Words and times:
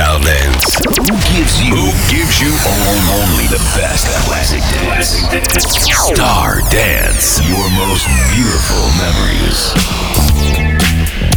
Lifestyle 0.00 0.20
Dance. 0.22 0.78
Who 0.78 1.16
gives 1.36 1.60
you? 1.62 1.74
Who 1.76 1.92
gives 2.10 2.40
you 2.40 2.48
only 3.12 3.46
the 3.48 3.60
best 3.76 4.06
classic 4.24 4.60
dance? 4.72 5.20
Star 5.92 6.60
Dance. 6.70 7.40
Your 7.46 7.70
most 7.72 8.06
beautiful 8.32 8.88
memories. 8.96 9.74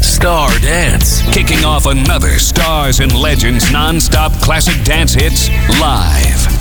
Star 0.02 0.50
Dance. 0.60 1.22
Kicking 1.34 1.66
off 1.66 1.86
another 1.88 2.40
Stars 2.40 3.02
and 3.02 3.14
Legends 3.14 3.70
non-stop 3.72 4.32
classic 4.42 4.82
dance 4.86 5.14
hits 5.14 5.50
live. 5.82 6.53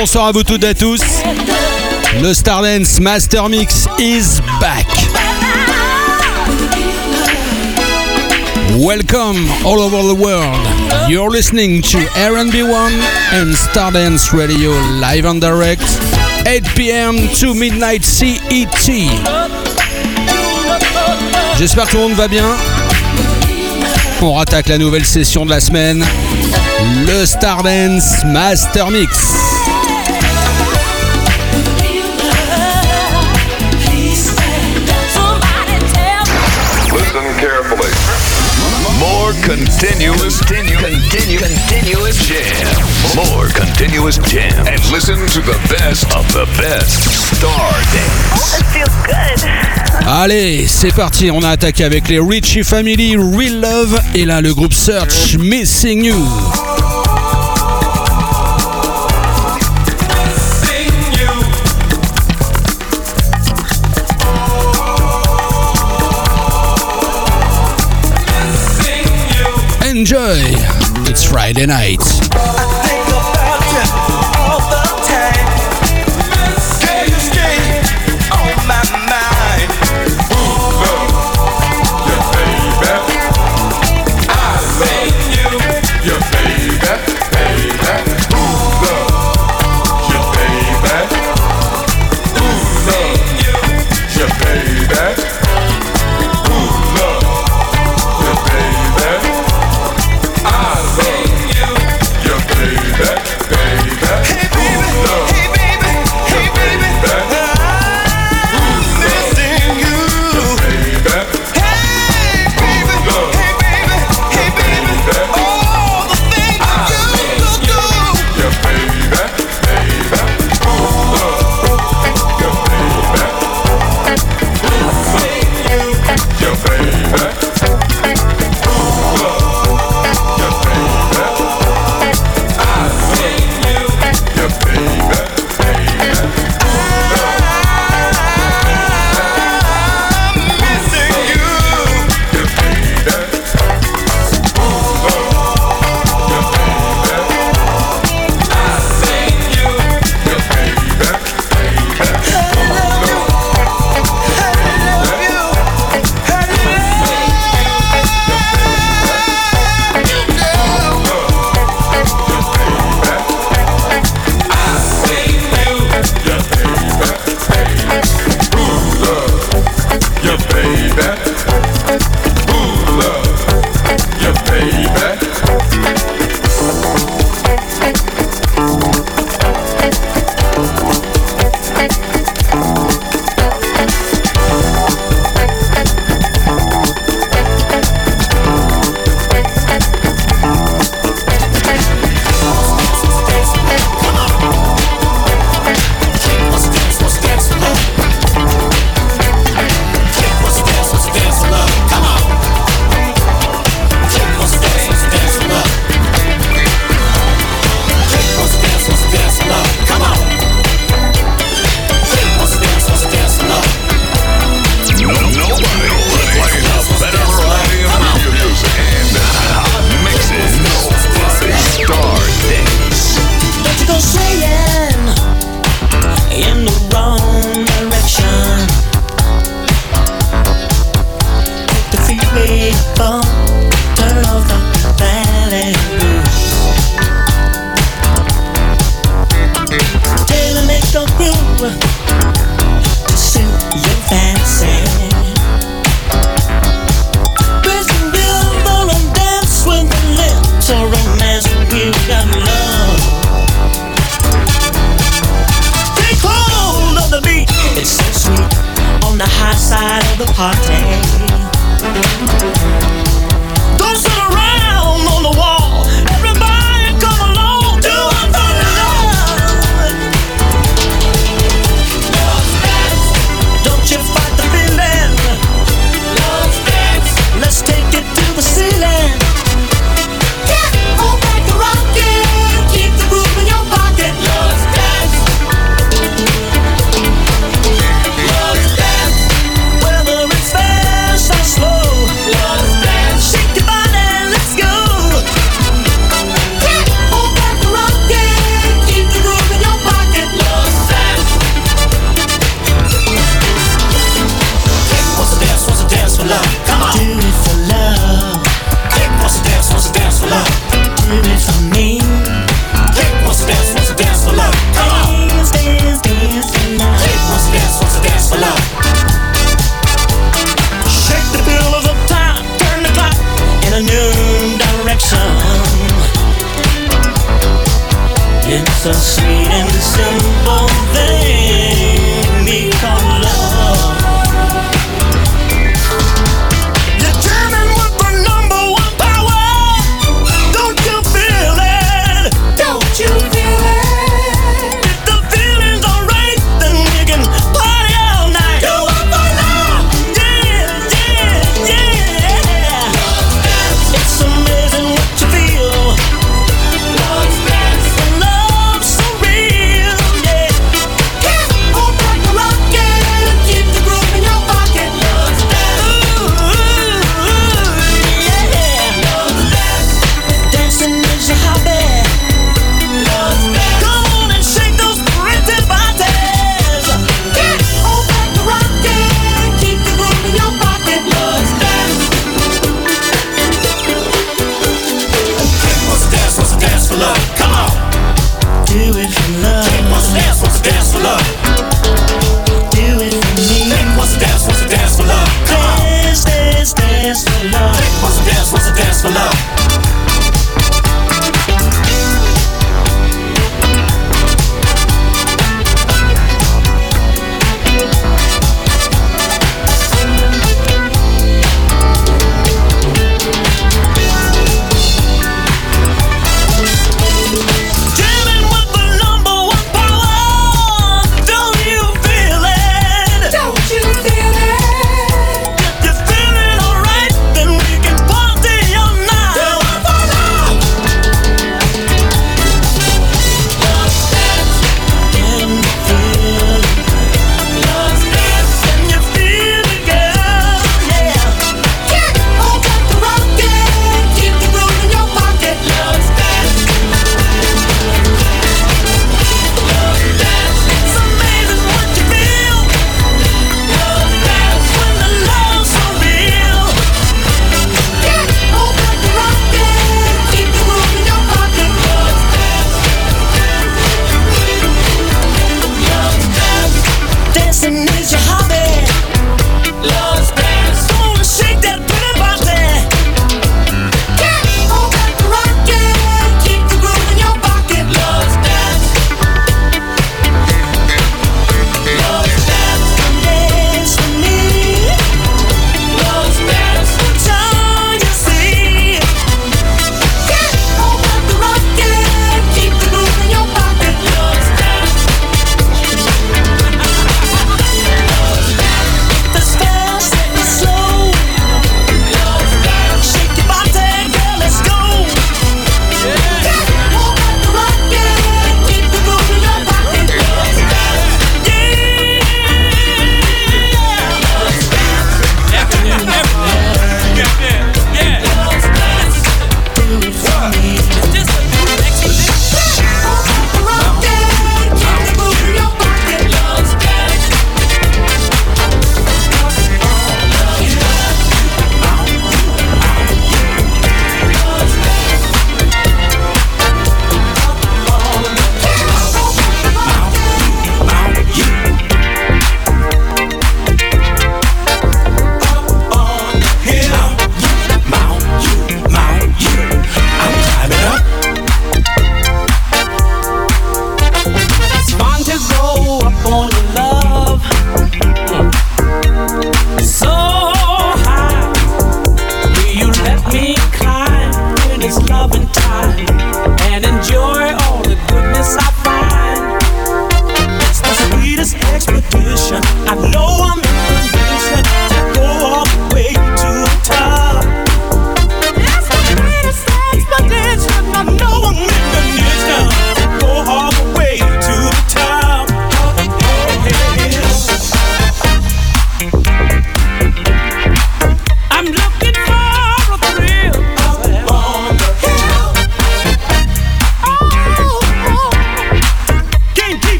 bonsoir 0.00 0.28
à 0.28 0.32
vous 0.32 0.42
toutes 0.42 0.64
et 0.64 0.68
à 0.68 0.74
tous. 0.74 1.02
Le 2.22 2.32
Stardance 2.32 2.98
Master 3.00 3.50
Mix 3.50 3.86
is 3.98 4.40
back. 4.58 4.86
Welcome 8.78 9.46
all 9.62 9.78
over 9.78 10.02
the 10.02 10.18
world. 10.18 10.56
You're 11.06 11.28
listening 11.30 11.82
to 11.82 11.98
R&B1 12.16 12.92
and 13.34 13.54
Stardance 13.54 14.32
Radio 14.32 14.70
live 15.00 15.26
and 15.26 15.38
direct 15.38 15.84
8 16.46 16.64
p.m. 16.74 17.16
to 17.38 17.52
midnight 17.52 18.02
CET. 18.02 18.90
J'espère 21.58 21.84
que 21.84 21.90
tout 21.90 21.96
le 21.98 22.04
monde 22.04 22.14
va 22.14 22.26
bien. 22.26 22.46
On 24.22 24.32
rattaque 24.32 24.68
la 24.68 24.78
nouvelle 24.78 25.04
session 25.04 25.44
de 25.44 25.50
la 25.50 25.60
semaine, 25.60 26.02
le 27.06 27.26
Stardance 27.26 28.24
Master 28.24 28.90
Mix. 28.90 29.49
Continuous, 39.50 40.38
continue, 40.42 40.76
continuous 40.76 42.16
jam. 42.28 43.16
More 43.16 43.48
continuous 43.48 44.16
jam. 44.18 44.64
And 44.68 44.80
listen 44.92 45.16
to 45.16 45.40
the 45.40 45.58
best 45.68 46.04
of 46.14 46.24
the 46.32 46.46
best. 46.56 47.34
Star 47.34 47.72
Dance. 47.90 48.60
It 48.60 48.66
feels 48.66 48.94
good. 49.04 50.06
Allez, 50.06 50.68
c'est 50.68 50.94
parti, 50.94 51.32
on 51.32 51.42
a 51.42 51.48
attaqué 51.48 51.82
avec 51.82 52.08
les 52.08 52.20
Richie 52.20 52.62
Family, 52.62 53.16
Real 53.16 53.60
Love, 53.60 54.00
et 54.14 54.24
là 54.24 54.40
le 54.40 54.54
groupe 54.54 54.72
Search, 54.72 55.36
Missing 55.36 56.04
You. 56.04 56.59
Enjoy, 70.00 70.40
it's 71.10 71.22
Friday 71.24 71.66
night. 71.66 72.00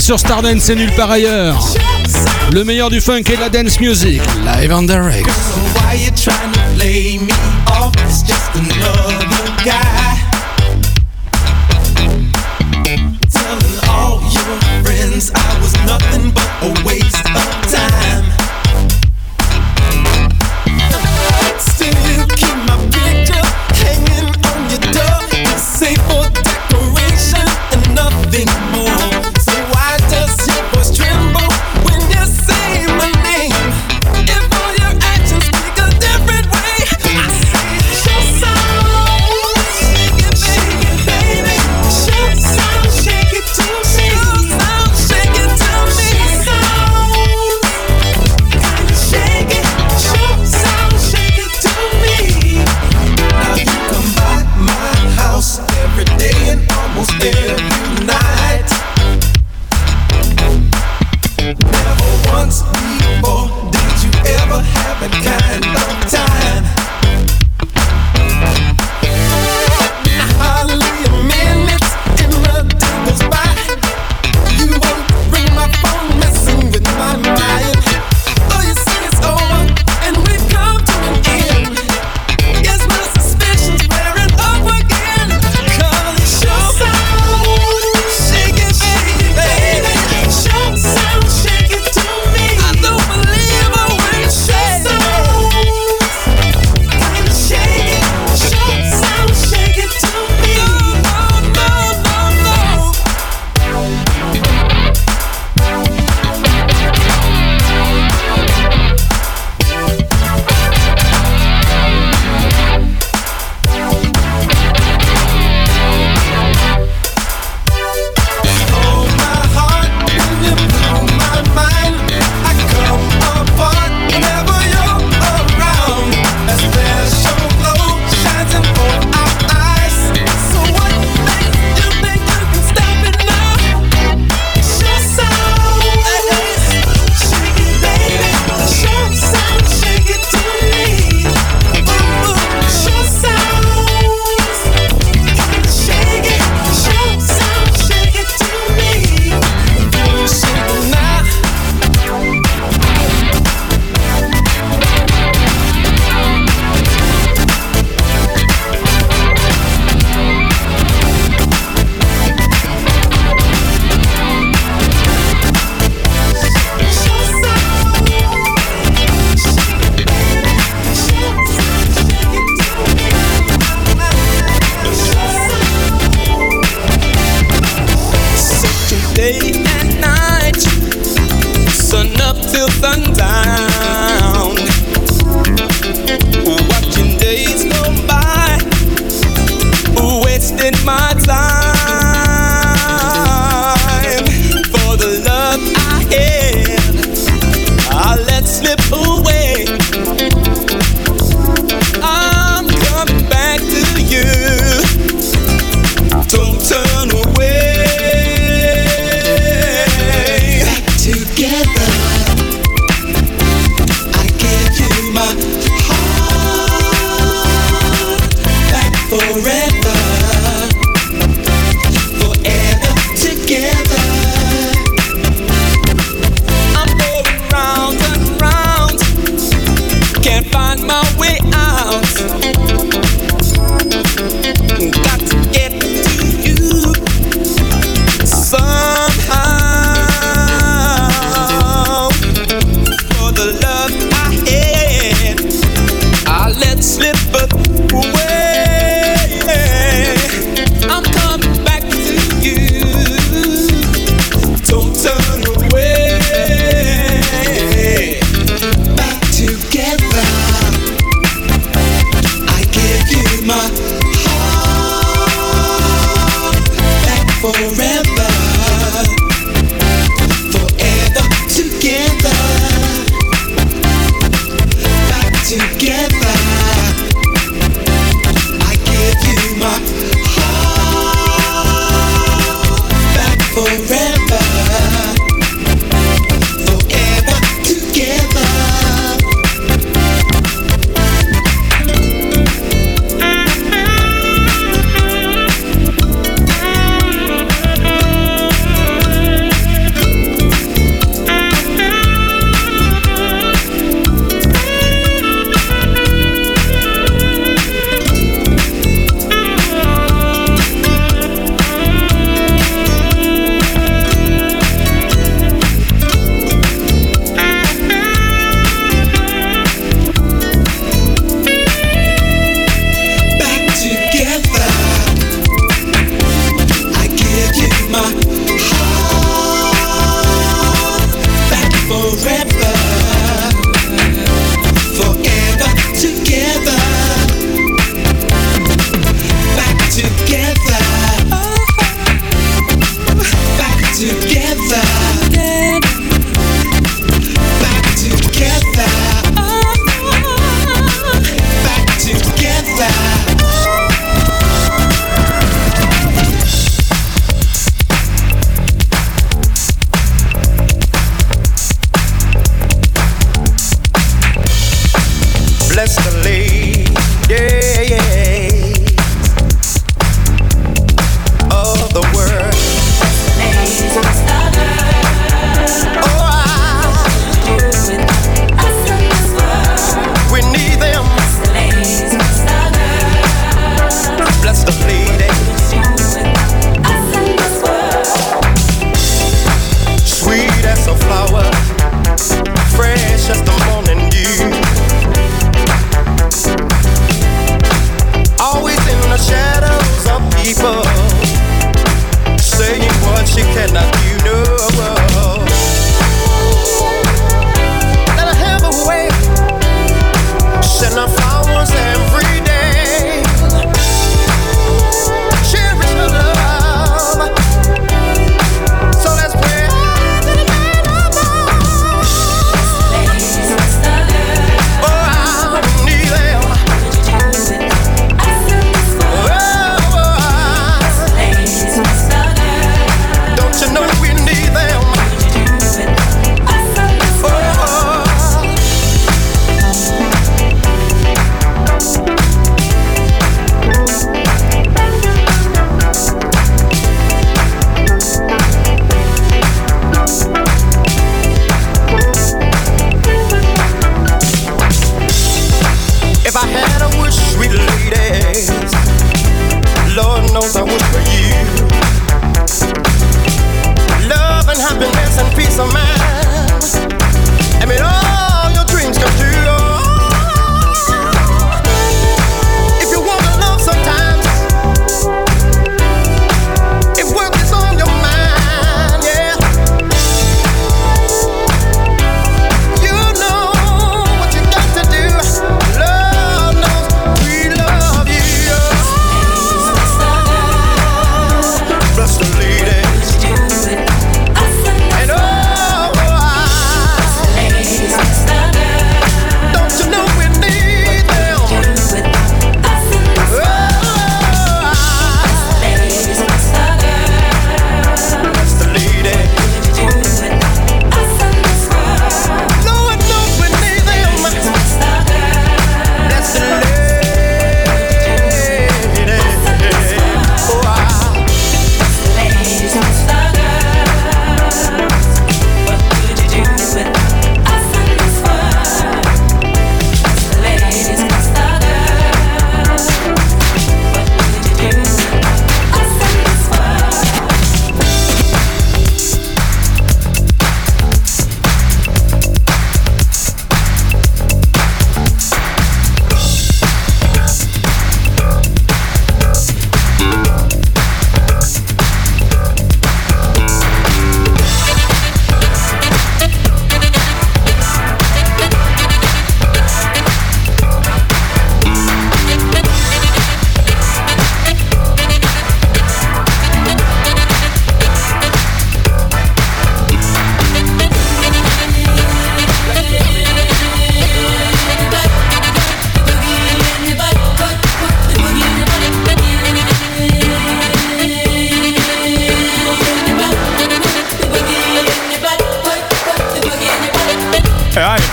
sur 0.00 0.18
Stardance 0.18 0.62
c'est 0.62 0.74
nulle 0.74 0.92
part 0.92 1.10
ailleurs. 1.10 1.74
Le 2.52 2.64
meilleur 2.64 2.90
du 2.90 3.00
funk 3.00 3.22
et 3.30 3.36
de 3.36 3.40
la 3.40 3.48
dance 3.48 3.80
music, 3.80 4.20
live 4.44 4.72
on 4.72 4.82
the 4.82 4.86
direct. 4.86 5.28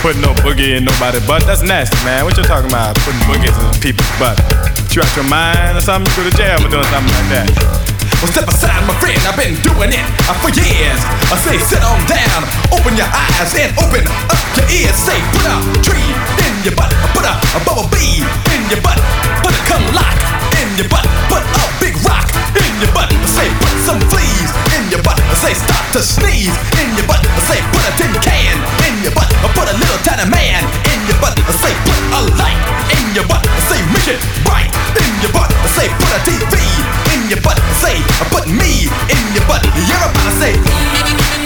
Putting 0.06 0.22
no 0.22 0.30
boogie 0.46 0.78
in 0.78 0.86
nobody's 0.86 1.26
butt. 1.26 1.42
That's 1.50 1.66
nasty, 1.66 1.98
man. 2.06 2.22
What 2.22 2.38
you 2.38 2.46
talking 2.46 2.70
about? 2.70 2.94
Putting 3.02 3.18
boogies 3.26 3.58
in 3.58 3.66
people's 3.82 4.06
butt. 4.22 4.38
You 4.94 5.02
out 5.02 5.10
your 5.18 5.26
mind 5.26 5.74
or 5.74 5.82
something? 5.82 6.06
You 6.14 6.22
go 6.22 6.30
to 6.30 6.36
jail 6.38 6.62
for 6.62 6.70
doing 6.70 6.86
something 6.94 7.10
like 7.10 7.30
that. 7.34 7.50
Well, 8.22 8.30
step 8.30 8.46
aside, 8.46 8.86
my 8.86 8.94
friend. 9.02 9.18
I've 9.26 9.34
been 9.34 9.58
doing 9.66 9.90
it 9.90 10.06
uh, 10.30 10.38
for 10.38 10.54
years. 10.54 11.02
I 11.26 11.34
say, 11.42 11.58
sit 11.58 11.82
on 11.82 11.98
down, 12.06 12.46
open 12.70 12.94
your 12.94 13.10
eyes 13.10 13.50
and 13.58 13.74
open 13.82 14.06
up 14.30 14.38
your 14.54 14.70
ears. 14.70 14.94
Say, 14.94 15.18
put 15.34 15.42
a 15.42 15.58
tree 15.82 16.10
in 16.46 16.54
your 16.62 16.78
butt, 16.78 16.94
put 17.10 17.26
a, 17.26 17.34
a 17.58 17.60
bubble 17.66 17.90
bee 17.90 18.22
in 18.54 18.62
your 18.70 18.78
butt, 18.86 19.02
put 19.42 19.58
a 19.58 19.62
cum 19.66 19.82
lock 19.90 20.14
in 20.62 20.70
your 20.78 20.86
butt, 20.86 21.02
put 21.26 21.42
a 21.42 21.66
big 21.82 21.98
rock 22.06 22.30
in 22.54 22.70
your 22.78 22.94
butt. 22.94 23.10
I 23.10 23.26
Say, 23.26 23.50
put 23.58 23.74
some 23.82 23.98
fleas 24.06 24.50
in 24.70 24.86
your 24.86 25.02
butt. 25.02 25.18
I 25.18 25.34
Say, 25.42 25.52
start 25.58 25.82
to 25.98 26.00
sneeze 26.00 26.54
in 26.78 26.94
your 26.94 27.10
butt. 27.10 27.26
I 27.26 27.42
Say, 27.42 27.58
put 27.74 27.82
a 27.82 27.92
tin 27.98 28.14
can 28.22 28.85
your 29.06 29.14
butt, 29.14 29.30
put 29.54 29.70
a 29.70 29.76
little 29.78 29.98
tiny 30.02 30.26
man 30.28 30.66
in 30.90 30.98
your 31.06 31.18
butt. 31.22 31.38
Say, 31.62 31.70
put 31.86 32.00
a 32.18 32.20
light 32.42 32.58
in 32.98 33.14
your 33.14 33.26
butt. 33.30 33.46
Say, 33.70 33.78
mission 33.94 34.18
bright 34.42 34.66
in 34.98 35.12
your 35.22 35.30
butt. 35.30 35.50
Say, 35.78 35.86
put 36.02 36.10
a 36.10 36.20
TV 36.26 36.58
in 37.14 37.30
your 37.30 37.40
butt. 37.40 37.58
Say, 37.78 38.02
put 38.34 38.46
me 38.50 38.90
in 38.90 39.24
your 39.34 39.46
butt. 39.46 39.62
Everybody 39.62 40.34
say. 40.42 41.45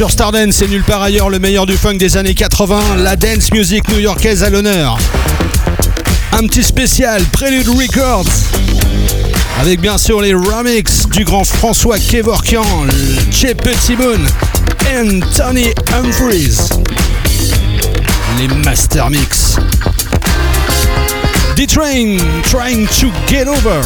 sur 0.00 0.10
Stardance 0.10 0.62
et 0.62 0.68
nulle 0.68 0.82
part 0.82 1.02
ailleurs 1.02 1.28
le 1.28 1.38
meilleur 1.38 1.66
du 1.66 1.76
funk 1.76 1.96
des 1.96 2.16
années 2.16 2.32
80, 2.32 2.80
la 3.00 3.16
dance 3.16 3.52
music 3.52 3.86
new-yorkaise 3.90 4.42
à 4.42 4.48
l'honneur. 4.48 4.96
Un 6.32 6.46
petit 6.46 6.62
spécial 6.62 7.22
Prelude 7.32 7.68
Records 7.68 8.24
avec 9.60 9.78
bien 9.78 9.98
sûr 9.98 10.22
les 10.22 10.32
remix 10.32 11.06
du 11.10 11.24
grand 11.24 11.44
François 11.44 11.98
Kevorkian, 11.98 12.62
Che 13.30 13.52
Petit 13.52 13.94
Moon 13.94 14.24
et 14.90 15.20
Tony 15.36 15.66
Humphries. 15.92 16.70
Les 18.38 18.48
Master 18.64 19.10
Mix. 19.10 19.56
D-Train, 21.56 22.16
Trying 22.44 22.86
to 22.86 23.08
Get 23.28 23.46
Over. 23.46 23.82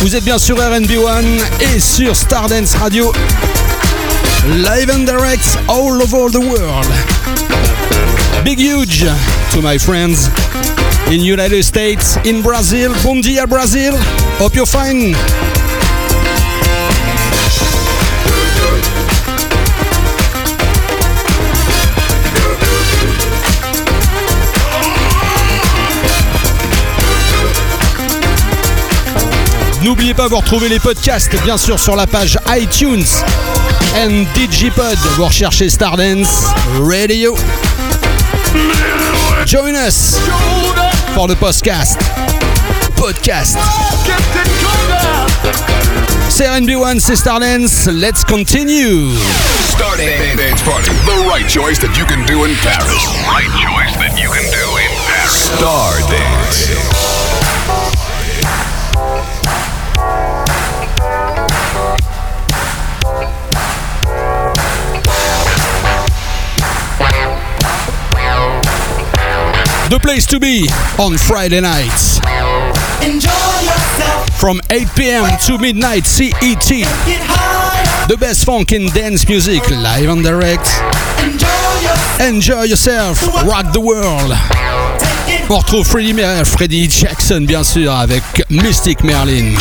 Vous 0.00 0.16
êtes 0.16 0.24
bien 0.24 0.40
sur 0.40 0.56
RB1 0.56 1.22
et 1.60 1.78
sur 1.78 2.16
Stardance 2.16 2.74
Radio. 2.74 3.12
Live 4.44 4.88
and 4.90 5.06
direct 5.06 5.56
all 5.68 6.02
over 6.02 6.28
the 6.28 6.40
world. 6.40 6.84
Big 8.44 8.58
huge 8.58 9.02
to 9.52 9.62
my 9.62 9.78
friends 9.78 10.28
in 11.12 11.20
United 11.20 11.62
States, 11.62 12.16
in 12.24 12.42
Brazil. 12.42 12.92
Bom 13.04 13.20
dia, 13.20 13.46
Brazil. 13.46 13.94
Hope 14.42 14.56
you're 14.56 14.66
fine. 14.66 15.14
N'oubliez 29.82 30.14
pas, 30.14 30.28
vous 30.28 30.36
retrouvez 30.36 30.68
les 30.68 30.78
podcasts, 30.78 31.34
bien 31.42 31.56
sûr, 31.56 31.78
sur 31.80 31.96
la 31.96 32.06
page 32.06 32.38
iTunes 32.50 33.04
and 33.96 34.24
Digipod. 34.34 34.96
Vous 35.16 35.24
recherchez 35.24 35.68
Stardance 35.68 36.46
Radio. 36.80 37.36
Join 39.44 39.74
us 39.74 40.18
for 41.14 41.26
the 41.26 41.34
podcast. 41.34 41.98
Podcast. 42.96 43.58
C'est 46.28 46.46
RB1, 46.46 47.00
c'est 47.00 47.16
Stardance. 47.16 47.86
Let's 47.86 48.24
continue. 48.24 49.10
Stardance 49.68 50.36
Dance 50.36 50.62
Party. 50.62 50.90
The 51.06 51.28
right 51.28 51.48
choice 51.48 51.80
that 51.80 51.98
you 51.98 52.04
can 52.06 52.24
do 52.26 52.44
in 52.44 52.54
Paris. 52.62 53.08
Right 53.26 53.50
choice 53.60 53.96
that 53.98 54.16
you 54.16 54.30
can 54.30 54.48
do 54.52 54.76
in 54.78 54.90
Paris. 55.06 55.50
Stardance. 55.58 57.21
The 69.92 69.98
place 69.98 70.24
to 70.28 70.40
be 70.40 70.66
on 70.98 71.18
Friday 71.18 71.60
nights. 71.60 72.16
Enjoy 73.04 73.28
yourself. 73.60 74.40
From 74.40 74.58
8 74.70 74.88
p.m. 74.96 75.38
to 75.44 75.58
midnight 75.58 76.06
CET. 76.06 76.32
High. 76.32 78.06
The 78.08 78.16
best 78.16 78.46
funk 78.46 78.72
and 78.72 78.90
dance 78.94 79.28
music 79.28 79.68
live 79.68 80.08
and 80.08 80.24
direct. 80.24 80.66
Enjoy 81.18 81.46
yourself. 81.82 82.20
Enjoy 82.22 82.62
yourself. 82.62 83.22
Rock 83.44 83.74
the 83.74 83.80
world. 83.80 84.32
On 85.50 85.58
retrouve 85.58 85.86
Freddie, 85.86 86.14
Mer- 86.14 86.46
Freddie 86.46 86.88
Jackson, 86.88 87.42
bien 87.44 87.62
sûr, 87.62 87.92
avec 87.92 88.22
Mystic 88.48 89.04
Merlin. 89.04 89.52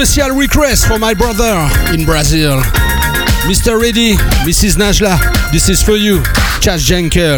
Special 0.00 0.34
request 0.34 0.88
for 0.88 0.98
my 0.98 1.12
brother 1.12 1.68
in 1.92 2.06
Brazil. 2.06 2.56
Mr. 3.44 3.78
Ready, 3.78 4.16
Mrs. 4.48 4.80
Najla. 4.80 5.20
This 5.52 5.68
is 5.68 5.82
for 5.82 5.94
you, 5.94 6.24
Chas 6.64 6.88
Jenkel. 6.88 7.36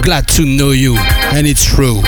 Glad 0.00 0.28
to 0.38 0.46
know 0.46 0.70
you, 0.70 0.94
and 1.34 1.44
it's 1.44 1.64
true. 1.64 2.06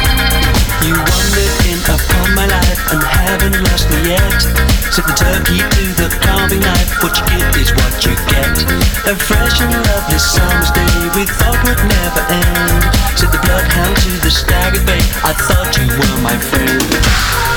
You 0.86 0.94
wandered 0.94 1.58
in 1.66 1.82
upon 1.90 2.38
my 2.38 2.46
life 2.46 2.82
and 2.94 3.02
haven't 3.02 3.58
lost 3.66 3.90
me 3.90 4.14
yet. 4.14 4.42
Set 4.94 5.10
the 5.10 5.16
turkey 5.18 5.58
to 5.58 5.84
the 5.98 6.06
carving 6.22 6.60
knife. 6.62 7.02
What 7.02 7.18
you 7.18 7.26
give 7.26 7.66
is 7.66 7.74
what 7.74 7.98
you 8.06 8.14
get. 8.30 8.62
A 9.10 9.14
fresh 9.18 9.58
and 9.58 9.74
lovely 9.74 10.22
summer's 10.22 10.70
day 10.70 11.18
we 11.18 11.26
thought 11.26 11.58
would 11.66 11.82
never 11.82 12.22
end. 12.30 12.78
Set 13.18 13.34
the 13.34 13.42
bloodhound 13.42 13.96
to 14.06 14.10
the 14.22 14.30
staggered 14.30 14.86
bay. 14.86 15.02
I 15.26 15.34
thought 15.34 15.74
you 15.74 15.90
were 15.98 16.22
my 16.22 16.38
friend. 16.38 17.55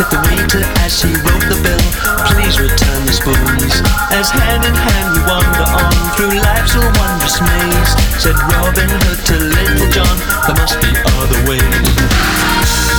Said 0.00 0.16
the 0.16 0.28
waiter 0.32 0.64
as 0.80 1.02
he 1.02 1.12
wrote 1.12 1.44
the 1.44 1.60
bill, 1.60 1.86
please 2.32 2.58
return 2.58 3.04
the 3.04 3.12
spoons. 3.12 3.84
As 4.16 4.30
hand 4.30 4.64
in 4.64 4.72
hand 4.72 5.12
we 5.12 5.20
wander 5.28 5.60
on 5.76 5.92
through 6.16 6.40
life's 6.40 6.74
a 6.74 6.80
wondrous 6.80 7.38
maze. 7.42 7.92
Said 8.16 8.36
Robin 8.48 8.88
Hood 8.88 9.20
to 9.26 9.36
Little 9.36 9.90
John, 9.92 10.16
there 10.46 10.56
must 10.56 10.80
be 10.80 10.88
other 11.20 11.40
ways. 11.46 12.89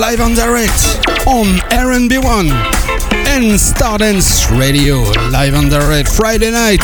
Live 0.00 0.20
and 0.20 0.34
direct 0.34 0.72
on 1.26 1.44
RB1 1.70 2.50
and 3.26 3.52
Stardance 3.58 4.48
Radio 4.58 5.00
live 5.30 5.54
and 5.54 5.68
direct 5.70 6.08
Friday 6.10 6.50
night 6.50 6.80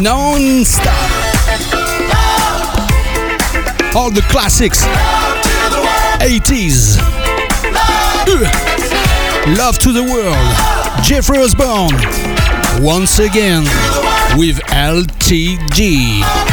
non-stop. 0.00 1.10
All 3.94 4.10
the 4.10 4.22
classics, 4.28 4.84
80s, 6.20 6.98
Uh, 8.28 9.54
Love 9.56 9.78
to 9.78 9.92
the 9.92 10.02
World, 10.02 11.04
Jeffrey 11.04 11.38
Osborne, 11.38 11.96
once 12.82 13.18
again. 13.18 13.64
with 14.36 14.58
LTD. 14.68 16.45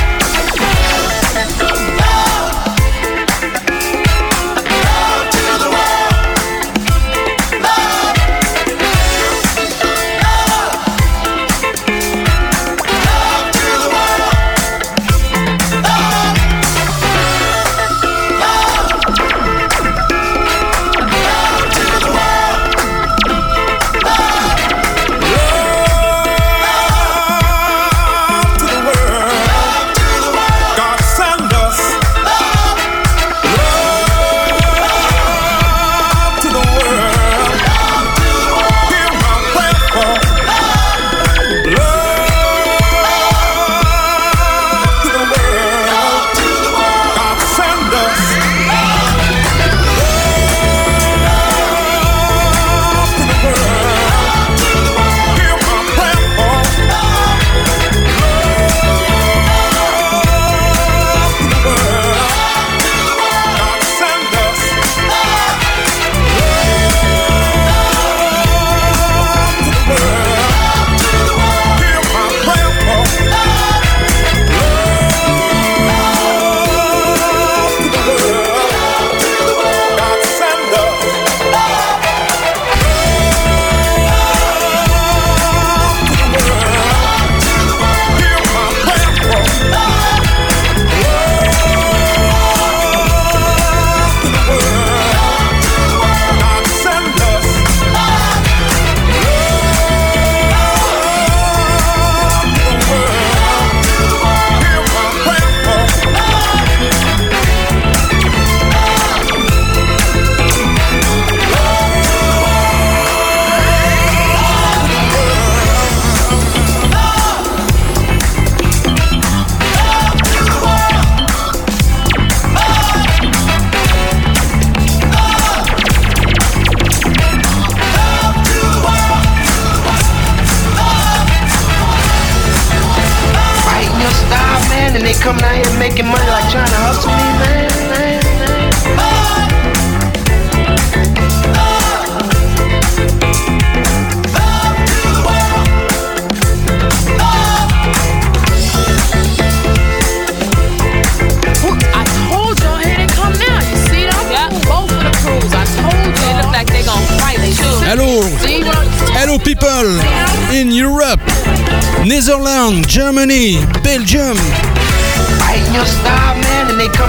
Germany, 162.71 163.57
Belgium, 163.83 164.37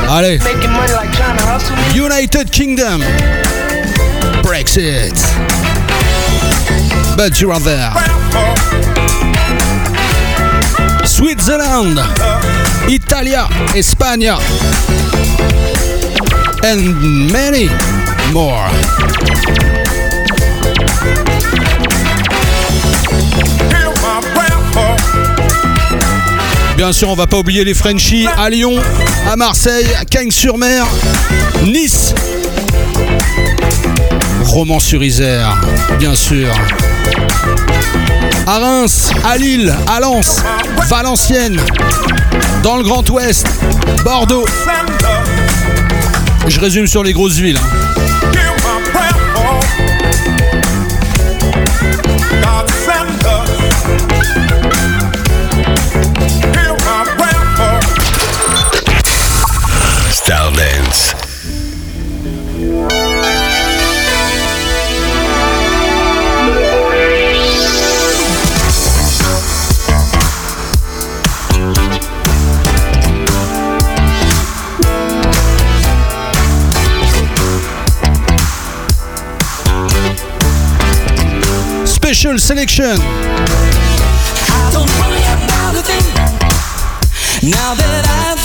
Allez. 0.08 0.42
United 1.94 2.50
Kingdom, 2.50 3.00
Brexit. 4.42 5.14
But 7.16 7.40
you 7.40 7.52
are 7.52 7.60
there. 7.60 7.92
Switzerland, 11.06 12.00
Italia, 12.88 13.46
España, 13.76 14.38
and 16.64 17.30
many 17.32 17.68
more. 18.32 19.83
Bien 26.76 26.92
sûr, 26.92 27.08
on 27.08 27.14
va 27.14 27.26
pas 27.26 27.38
oublier 27.38 27.64
les 27.64 27.74
Frenchies 27.74 28.26
à 28.36 28.50
Lyon, 28.50 28.74
à 29.30 29.36
Marseille, 29.36 29.86
à 29.98 30.04
Cagnes-sur-Mer, 30.04 30.86
Nice, 31.66 32.14
Romans-sur-Isère, 34.42 35.56
bien 36.00 36.16
sûr. 36.16 36.48
À 38.46 38.58
Reims, 38.58 39.10
à 39.24 39.36
Lille, 39.38 39.74
à 39.86 40.00
Lens, 40.00 40.42
Valenciennes, 40.88 41.60
dans 42.62 42.76
le 42.76 42.82
Grand 42.82 43.08
Ouest, 43.10 43.46
Bordeaux. 44.04 44.44
Je 46.48 46.60
résume 46.60 46.86
sur 46.86 47.04
les 47.04 47.12
grosses 47.12 47.38
villes. 47.38 47.60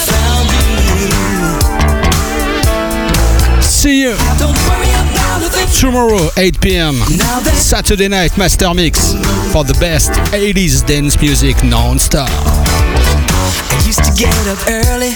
Found 0.05 0.49
you, 0.99 1.09
See 3.61 4.03
you 4.03 4.15
tomorrow, 5.79 6.29
8 6.37 6.61
p.m. 6.61 6.95
Saturday 7.55 8.07
night 8.07 8.37
master 8.37 8.71
mix 8.75 9.13
for 9.51 9.63
the 9.63 9.75
best 9.79 10.11
80s 10.31 10.85
dance 10.85 11.19
music 11.19 11.63
non-stop. 11.63 12.29
I 12.29 13.81
used 13.85 14.03
to 14.03 14.11
get 14.13 14.35
up 14.47 14.59
early, 14.69 15.13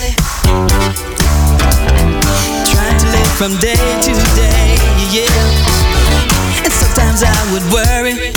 trying 2.65 2.97
to 2.97 3.05
live 3.13 3.31
from 3.37 3.57
day 3.57 3.75
to 3.75 4.13
day, 4.33 4.77
yeah. 5.11 6.63
And 6.63 6.73
sometimes 6.73 7.21
I 7.21 7.51
would 7.51 7.65
worry, 7.71 8.33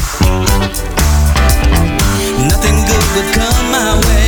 would 3.16 3.32
come 3.32 3.70
my 3.70 3.98
way. 4.06 4.25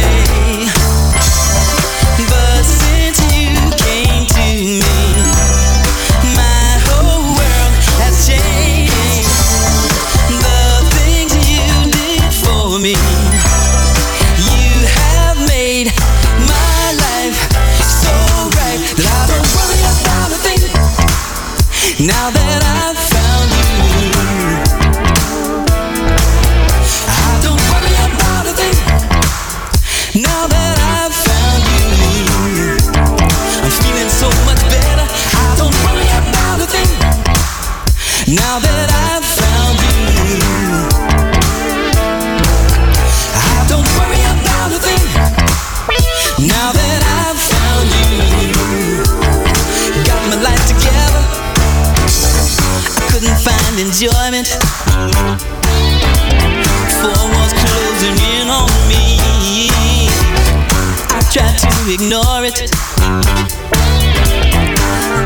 ignore 61.90 62.44
it, 62.44 62.70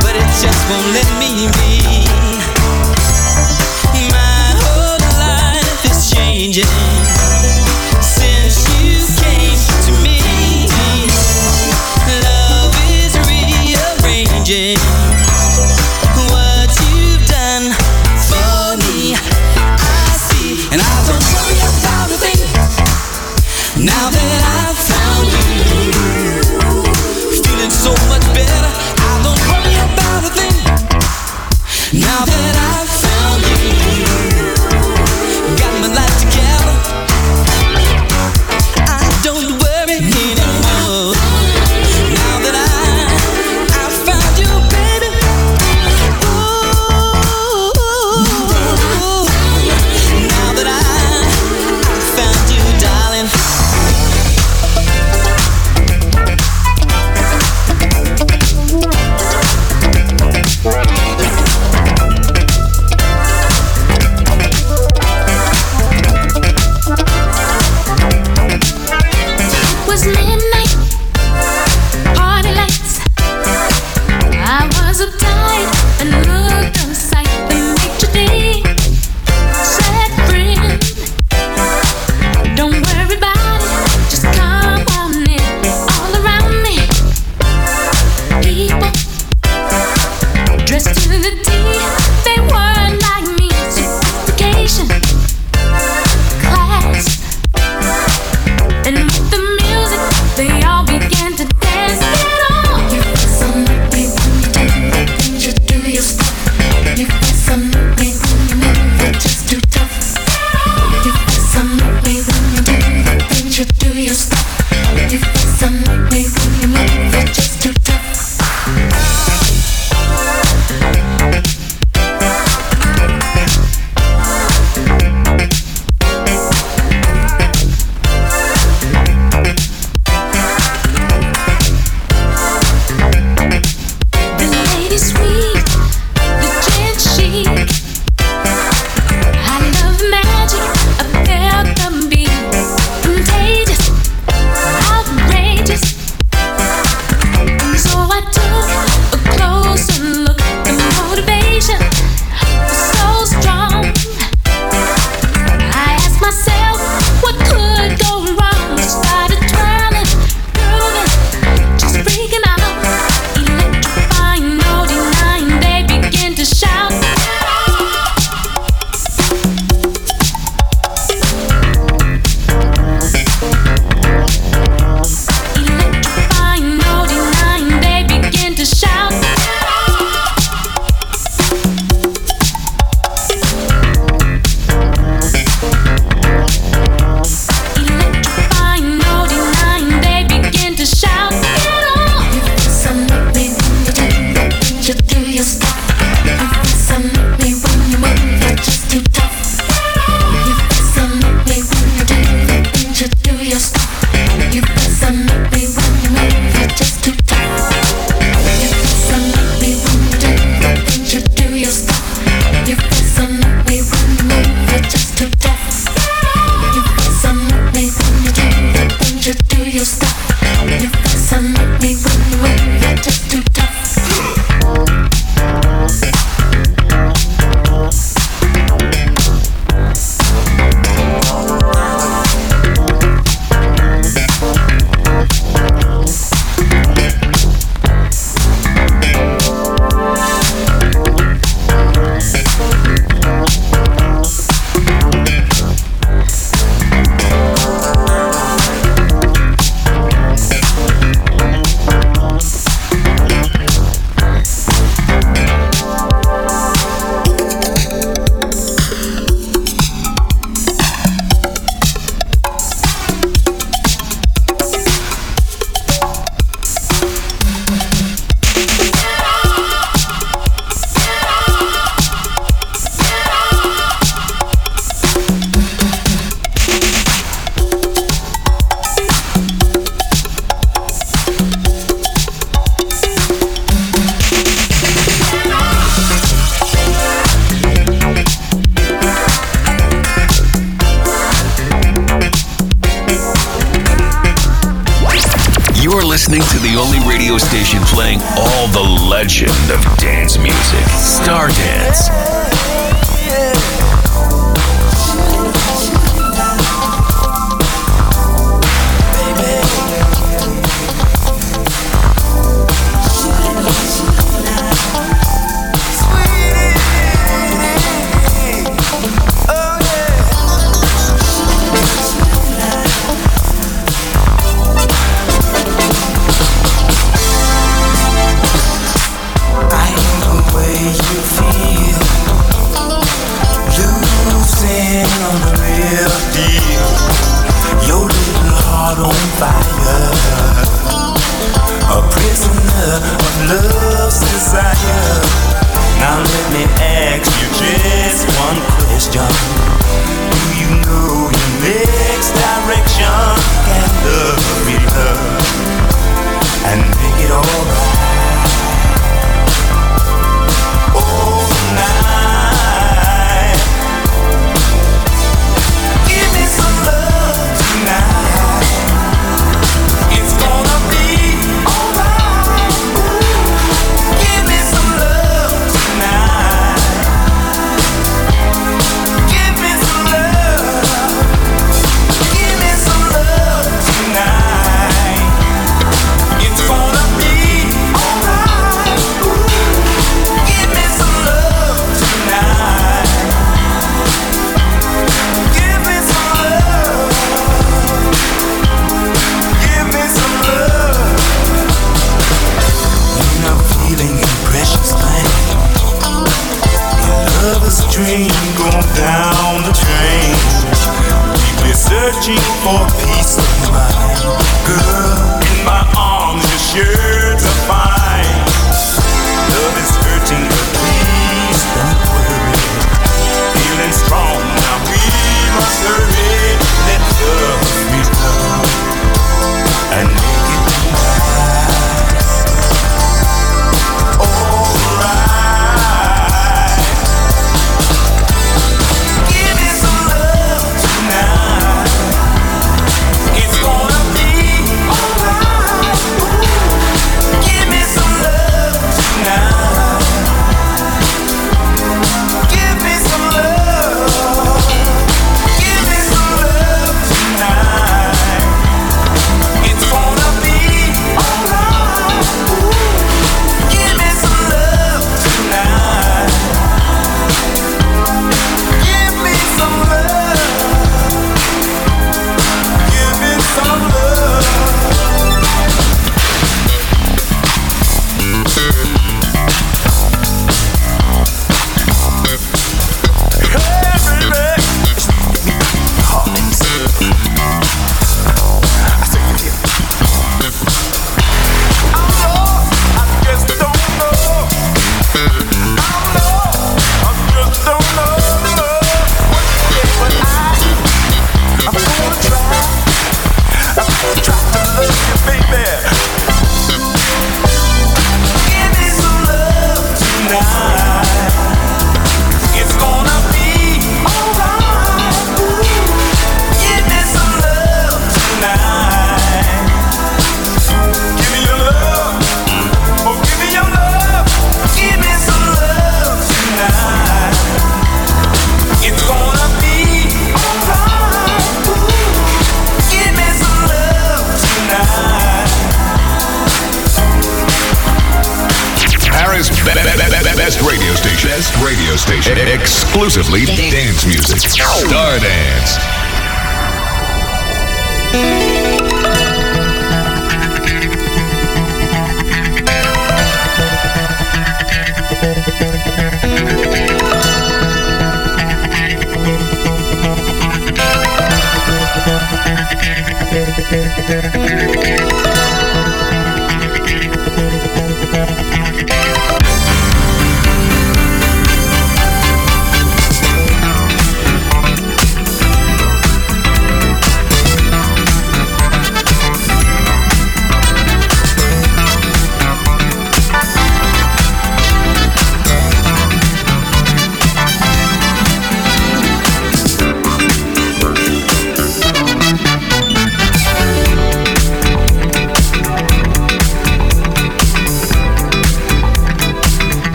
but 0.00 0.14
it 0.14 0.28
just 0.40 0.70
won't 0.70 0.86
let 0.94 1.08
me 1.18 1.48
be. 1.58 2.06
My 4.10 4.54
whole 4.62 4.98
life 5.18 5.84
is 5.84 6.10
changing 6.10 6.64
since 8.00 8.62
you 8.78 8.94
came 9.18 9.58
to 9.86 9.92
me. 10.02 10.20
Love 12.22 12.74
is 12.90 13.18
rearranging. 13.26 15.01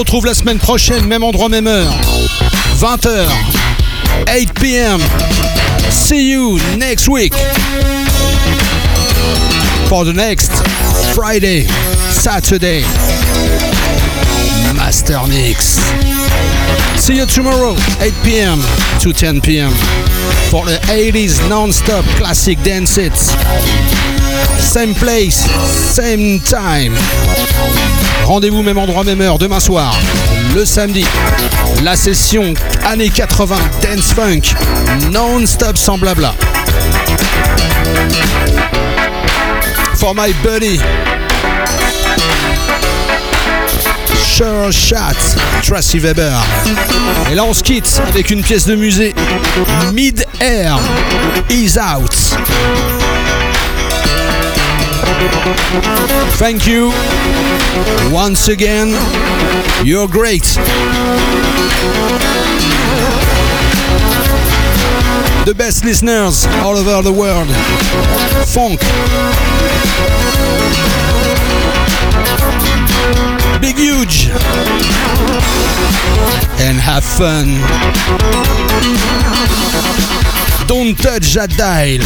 Retrouve 0.00 0.24
la 0.24 0.32
semaine 0.32 0.58
prochaine, 0.58 1.04
même 1.04 1.22
endroit, 1.22 1.50
même 1.50 1.66
heure. 1.66 1.92
20h, 2.78 3.28
8 4.32 4.54
p.m. 4.54 4.98
See 5.90 6.30
you 6.32 6.58
next 6.78 7.06
week. 7.06 7.34
For 9.88 10.06
the 10.06 10.14
next 10.14 10.52
Friday, 11.14 11.66
Saturday, 12.12 12.82
Master 14.74 15.20
Mix. 15.28 15.78
See 16.96 17.16
you 17.16 17.26
tomorrow, 17.26 17.76
8 18.00 18.14
p.m. 18.24 18.58
to 19.00 19.12
10 19.12 19.42
p.m. 19.42 19.72
for 20.50 20.64
the 20.64 20.78
80s 20.88 21.46
non-stop 21.50 22.06
classic 22.16 22.58
dance 22.62 22.94
hits. 22.94 23.34
Same 24.58 24.94
place, 24.94 25.48
same 25.92 26.40
time. 26.40 26.94
Rendez-vous 28.24 28.62
même 28.62 28.78
endroit, 28.78 29.04
même 29.04 29.20
heure, 29.20 29.38
demain 29.38 29.60
soir, 29.60 29.96
le 30.54 30.64
samedi. 30.64 31.04
La 31.82 31.96
session 31.96 32.54
années 32.84 33.08
80 33.08 33.56
dance 33.82 34.12
funk, 34.12 34.54
non-stop 35.10 35.76
sans 35.76 35.98
blabla. 35.98 36.34
For 39.96 40.14
my 40.14 40.32
buddy, 40.42 40.78
Sure 44.16 44.72
Shot, 44.72 45.36
Tracy 45.62 45.98
Weber. 45.98 46.40
Et 47.30 47.34
là 47.34 47.44
on 47.44 47.52
se 47.52 47.62
quitte 47.62 48.00
avec 48.08 48.30
une 48.30 48.42
pièce 48.42 48.66
de 48.66 48.74
musée, 48.74 49.14
Mid 49.92 50.24
Air, 50.40 50.78
Is 51.50 51.76
Out. 51.78 52.36
Thank 56.38 56.66
you. 56.66 56.90
Once 58.12 58.48
again, 58.48 58.88
you're 59.84 60.08
great. 60.08 60.44
The 65.46 65.54
best 65.54 65.84
listeners 65.84 66.46
all 66.62 66.76
over 66.76 67.02
the 67.02 67.12
world. 67.12 67.48
Funk. 68.46 68.80
Big 73.60 73.76
huge. 73.76 74.28
And 76.60 76.78
have 76.78 77.04
fun. 77.04 77.58
Don't 80.66 80.96
touch 80.96 81.34
that 81.34 81.52
dial. 81.56 82.00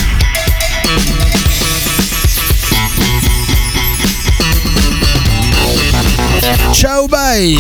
Ciao, 6.73 7.07
bye. 7.09 7.55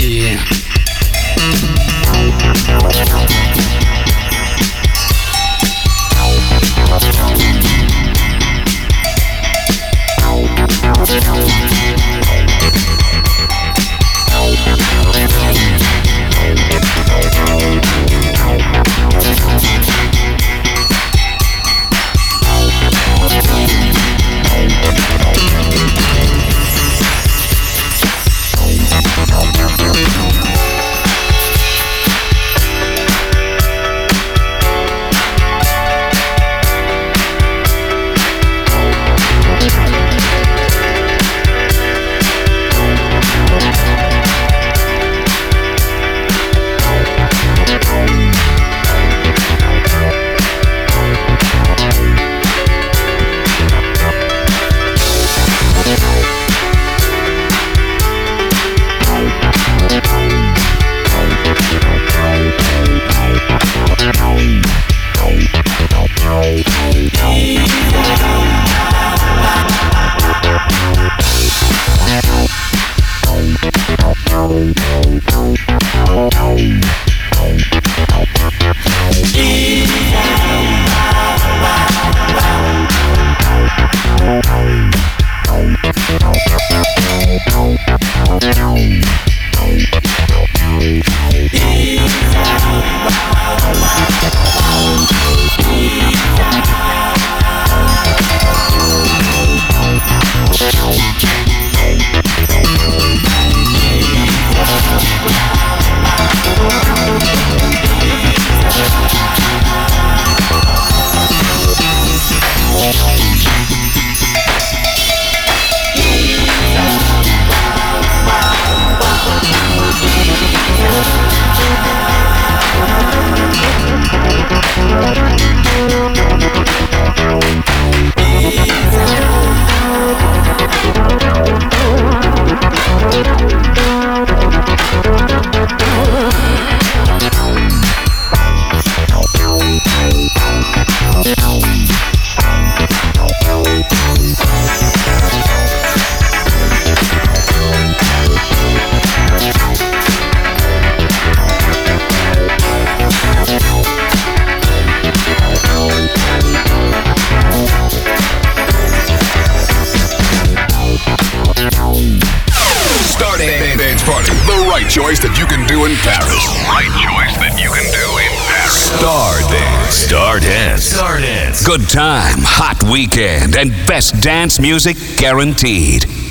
Best 173.94 174.20
dance 174.20 174.58
music 174.58 174.96
guaranteed. 175.18 176.23